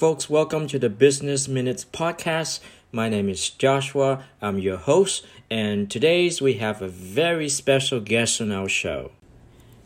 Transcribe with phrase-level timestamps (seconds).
[0.00, 0.30] folks.
[0.30, 2.60] Welcome to the Business Minutes podcast.
[2.90, 4.24] My name is Joshua.
[4.40, 9.12] I'm your host, and today's we have a very special guest on our show.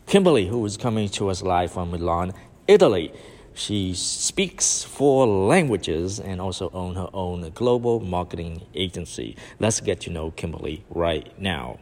[0.07, 2.33] Kimberly, who is coming to us live from Milan,
[2.69, 3.13] Italy.
[3.55, 9.35] She speaks four languages and also owns her own global marketing agency.
[9.59, 11.81] Let's get to know Kimberly right now.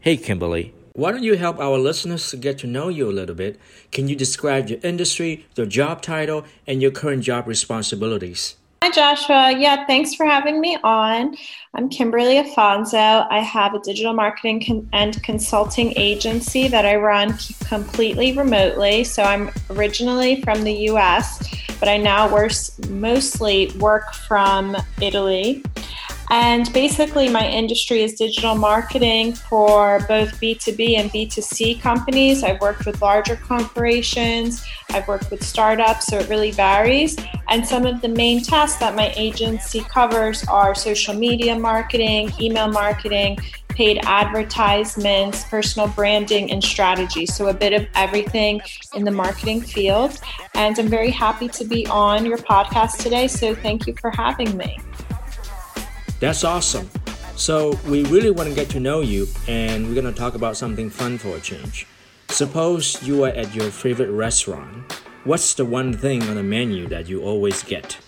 [0.00, 0.74] Hey, Kimberly.
[1.00, 3.58] Why don't you help our listeners get to know you a little bit?
[3.90, 8.56] Can you describe your industry, your job title, and your current job responsibilities?
[8.82, 9.50] Hi, Joshua.
[9.58, 11.38] Yeah, thanks for having me on.
[11.72, 13.26] I'm Kimberly Afonso.
[13.30, 17.34] I have a digital marketing con- and consulting agency that I run
[17.66, 19.04] completely remotely.
[19.04, 21.38] So I'm originally from the US,
[21.80, 22.52] but I now work
[22.90, 25.64] mostly work from Italy.
[26.30, 32.44] And basically, my industry is digital marketing for both B2B and B2C companies.
[32.44, 37.16] I've worked with larger corporations, I've worked with startups, so it really varies.
[37.48, 42.68] And some of the main tasks that my agency covers are social media marketing, email
[42.68, 43.36] marketing,
[43.70, 47.26] paid advertisements, personal branding, and strategy.
[47.26, 48.60] So, a bit of everything
[48.94, 50.20] in the marketing field.
[50.54, 53.26] And I'm very happy to be on your podcast today.
[53.26, 54.78] So, thank you for having me.
[56.20, 56.88] That's awesome.
[57.34, 60.56] So, we really want to get to know you, and we're going to talk about
[60.56, 61.86] something fun for a change.
[62.28, 64.92] Suppose you are at your favorite restaurant.
[65.24, 67.98] What's the one thing on the menu that you always get?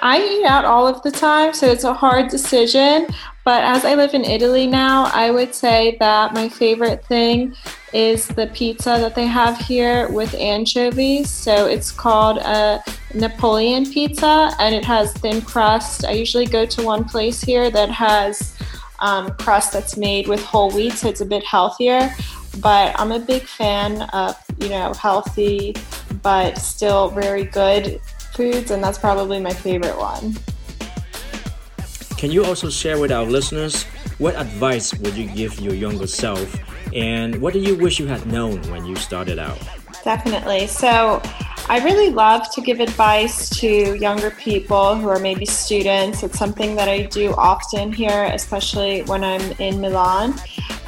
[0.00, 3.06] I eat out all of the time, so it's a hard decision.
[3.44, 7.54] But as I live in Italy now, I would say that my favorite thing
[7.92, 11.30] is the pizza that they have here with anchovies.
[11.30, 12.82] So it's called a
[13.14, 16.04] Napoleon pizza and it has thin crust.
[16.04, 18.56] I usually go to one place here that has
[19.00, 22.14] um, crust that's made with whole wheat, so it's a bit healthier.
[22.60, 25.74] But I'm a big fan of, you know, healthy
[26.22, 28.00] but still very good
[28.34, 30.36] foods, and that's probably my favorite one.
[32.16, 33.82] Can you also share with our listeners
[34.18, 36.56] what advice would you give your younger self,
[36.94, 39.58] and what do you wish you had known when you started out?
[40.04, 40.66] Definitely.
[40.66, 41.20] So,
[41.68, 46.22] I really love to give advice to younger people who are maybe students.
[46.22, 50.34] It's something that I do often here, especially when I'm in Milan.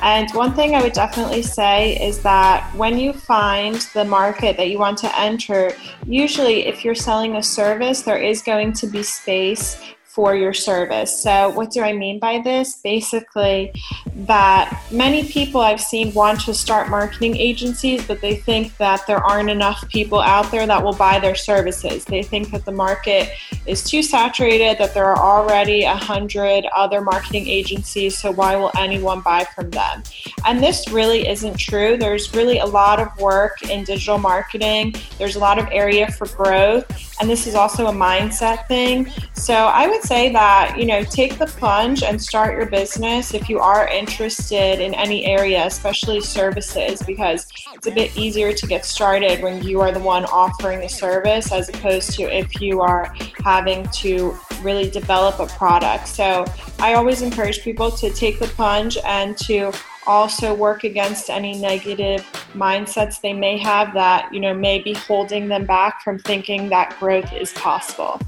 [0.02, 4.68] And one thing I would definitely say is that when you find the market that
[4.68, 5.72] you want to enter,
[6.06, 9.80] usually if you're selling a service, there is going to be space
[10.14, 11.22] for your service.
[11.22, 12.76] So, what do I mean by this?
[12.76, 13.72] Basically,
[14.14, 19.19] that many people I've seen want to start marketing agencies, but they think that there
[19.19, 22.04] aren't enough people out there that will buy their services.
[22.04, 23.30] They think that the market
[23.66, 28.70] is too saturated, that there are already a hundred other marketing agencies, so why will
[28.78, 30.04] anyone buy from them?
[30.46, 31.96] And this really isn't true.
[31.96, 36.28] There's really a lot of work in digital marketing, there's a lot of area for
[36.28, 36.86] growth,
[37.20, 39.10] and this is also a mindset thing.
[39.34, 43.48] So, I would say that, you know, take the plunge and start your business if
[43.48, 48.84] you are interested in any area, especially services, because it's a bit easier to get
[48.84, 53.14] started when you are the one offering the service as opposed to if you are
[53.44, 56.08] having to really develop a product.
[56.08, 56.44] So
[56.78, 59.72] I always encourage people to take the plunge and to
[60.06, 62.20] also work against any negative
[62.54, 66.98] mindsets they may have that you know may be holding them back from thinking that
[66.98, 68.20] growth is possible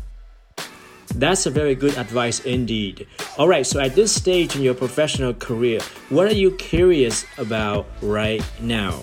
[1.17, 3.07] that's a very good advice indeed.
[3.39, 7.87] All right, so at this stage in your professional career, what are you curious about
[8.03, 9.01] right now?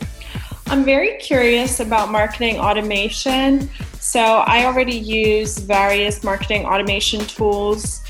[0.68, 3.70] I'm very curious about marketing automation.
[4.00, 8.02] So, I already use various marketing automation tools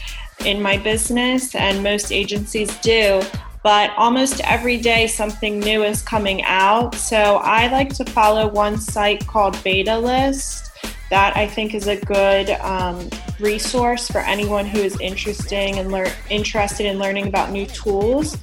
[0.46, 3.22] in my business, and most agencies do.
[3.64, 6.96] But almost every day, something new is coming out.
[6.96, 10.70] So, I like to follow one site called BetaList
[11.10, 13.08] that I think is a good um,
[13.40, 18.36] resource for anyone who is interesting and lear- interested in learning about new tools.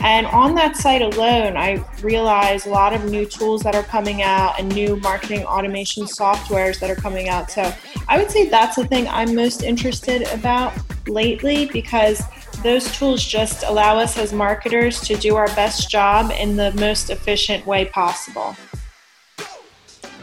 [0.00, 4.20] And on that site alone, I realize a lot of new tools that are coming
[4.20, 7.50] out and new marketing automation softwares that are coming out.
[7.50, 7.72] So
[8.08, 10.74] I would say that's the thing I'm most interested about
[11.08, 12.22] lately because
[12.62, 17.10] those tools just allow us as marketers to do our best job in the most
[17.10, 18.56] efficient way possible.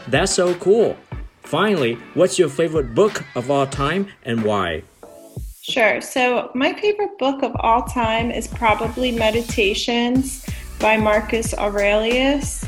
[0.08, 0.96] That's so cool.
[1.42, 4.82] Finally, what's your favorite book of all time and why?
[5.62, 6.00] Sure.
[6.00, 10.46] So, my favorite book of all time is probably Meditations
[10.78, 12.64] by Marcus Aurelius.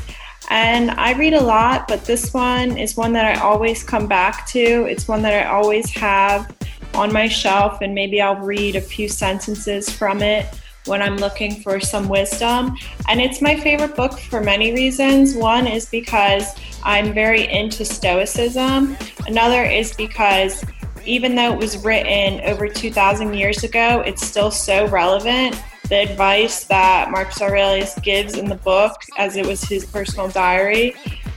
[0.49, 4.47] And I read a lot, but this one is one that I always come back
[4.47, 4.59] to.
[4.85, 6.53] It's one that I always have
[6.99, 10.45] on my shelf, and maybe I'll read a few sentences from it
[10.85, 12.75] when I'm looking for some wisdom.
[13.07, 15.35] And it's my favorite book for many reasons.
[15.35, 18.97] One is because I'm very into Stoicism,
[19.27, 20.63] another is because
[21.05, 25.61] even though it was written over 2,000 years ago, it's still so relevant.
[25.87, 30.93] The advice that Marcus Aurelius gives in the book, as it was his personal diary,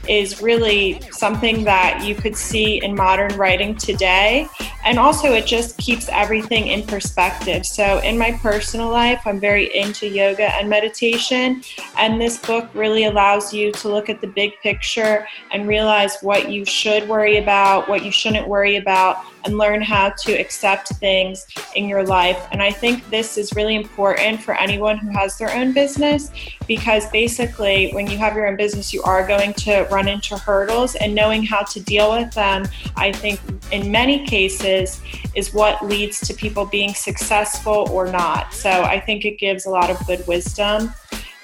[0.07, 4.47] is really something that you could see in modern writing today.
[4.85, 7.65] And also, it just keeps everything in perspective.
[7.65, 11.63] So, in my personal life, I'm very into yoga and meditation.
[11.97, 16.51] And this book really allows you to look at the big picture and realize what
[16.51, 21.45] you should worry about, what you shouldn't worry about, and learn how to accept things
[21.75, 22.47] in your life.
[22.51, 26.31] And I think this is really important for anyone who has their own business
[26.67, 30.95] because basically, when you have your own business, you are going to run into hurdles,
[30.95, 33.39] and knowing how to deal with them, I think,
[33.71, 35.01] in many cases,
[35.35, 38.53] is what leads to people being successful or not.
[38.53, 40.93] So I think it gives a lot of good wisdom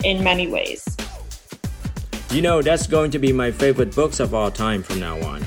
[0.03, 0.85] in many ways.
[2.31, 5.43] You know, that's going to be my favorite books of all time from now on.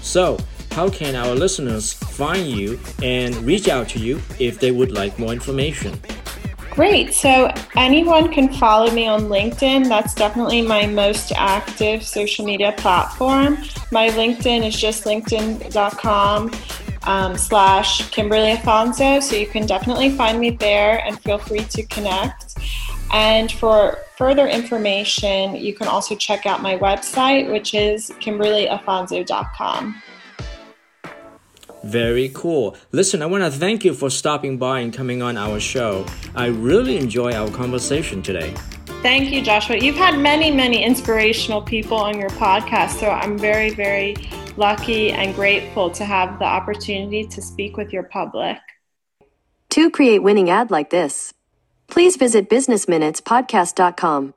[0.00, 0.38] So,
[0.72, 5.18] how can our listeners find you and reach out to you if they would like
[5.18, 5.98] more information?
[6.70, 7.12] Great.
[7.12, 9.88] So anyone can follow me on LinkedIn.
[9.88, 13.58] That's definitely my most active social media platform.
[13.90, 16.50] My LinkedIn is just linkedin.com
[17.02, 19.22] um, slash Kimberly Afonso.
[19.22, 22.56] So you can definitely find me there and feel free to connect.
[23.12, 30.02] And for further information, you can also check out my website, which is kimberlyafonso.com.
[31.84, 32.76] Very cool.
[32.92, 36.06] Listen, I want to thank you for stopping by and coming on our show.
[36.34, 38.54] I really enjoy our conversation today.
[39.02, 39.78] Thank you, Joshua.
[39.78, 44.14] You've had many, many inspirational people on your podcast, so I'm very, very
[44.56, 48.58] lucky and grateful to have the opportunity to speak with your public.
[49.70, 51.32] To create winning ad like this,
[51.88, 54.34] please visit businessminutespodcast.com.